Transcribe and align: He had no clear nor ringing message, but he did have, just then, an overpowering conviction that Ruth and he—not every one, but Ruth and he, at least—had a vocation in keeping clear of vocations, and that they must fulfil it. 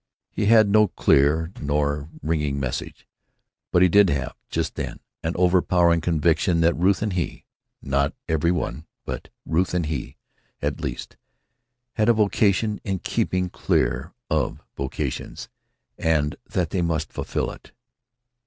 He 0.31 0.47
had 0.47 0.67
no 0.67 0.87
clear 0.87 1.51
nor 1.61 2.09
ringing 2.23 2.59
message, 2.59 3.07
but 3.71 3.83
he 3.83 3.87
did 3.87 4.09
have, 4.09 4.33
just 4.49 4.73
then, 4.73 4.99
an 5.21 5.33
overpowering 5.35 6.01
conviction 6.01 6.61
that 6.61 6.73
Ruth 6.73 7.03
and 7.03 7.13
he—not 7.13 8.15
every 8.27 8.49
one, 8.51 8.87
but 9.05 9.29
Ruth 9.45 9.75
and 9.75 9.85
he, 9.85 10.17
at 10.59 10.81
least—had 10.81 12.09
a 12.09 12.13
vocation 12.13 12.81
in 12.83 12.97
keeping 12.97 13.51
clear 13.51 14.15
of 14.27 14.63
vocations, 14.75 15.49
and 15.99 16.35
that 16.49 16.71
they 16.71 16.81
must 16.81 17.13
fulfil 17.13 17.51
it. 17.51 17.71